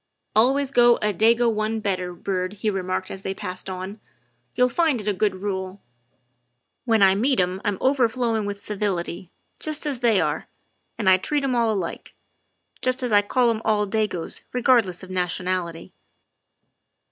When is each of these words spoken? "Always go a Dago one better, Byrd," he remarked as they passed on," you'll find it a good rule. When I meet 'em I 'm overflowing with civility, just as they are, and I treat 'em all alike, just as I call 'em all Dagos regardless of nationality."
"Always 0.35 0.71
go 0.71 0.95
a 0.95 1.13
Dago 1.13 1.47
one 1.53 1.79
better, 1.79 2.11
Byrd," 2.11 2.53
he 2.63 2.71
remarked 2.71 3.11
as 3.11 3.21
they 3.21 3.35
passed 3.35 3.69
on," 3.69 3.99
you'll 4.55 4.67
find 4.67 4.99
it 4.99 5.07
a 5.07 5.13
good 5.13 5.35
rule. 5.43 5.79
When 6.85 7.03
I 7.03 7.13
meet 7.13 7.39
'em 7.39 7.61
I 7.63 7.67
'm 7.67 7.77
overflowing 7.79 8.45
with 8.47 8.63
civility, 8.63 9.29
just 9.59 9.85
as 9.85 9.99
they 9.99 10.19
are, 10.19 10.47
and 10.97 11.07
I 11.07 11.17
treat 11.17 11.43
'em 11.43 11.53
all 11.55 11.71
alike, 11.71 12.15
just 12.81 13.03
as 13.03 13.11
I 13.11 13.21
call 13.21 13.51
'em 13.51 13.61
all 13.63 13.85
Dagos 13.85 14.41
regardless 14.53 15.03
of 15.03 15.11
nationality." 15.11 15.93